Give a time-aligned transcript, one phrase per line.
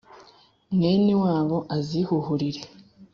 [0.75, 2.61] mwene wabo azihuhurire.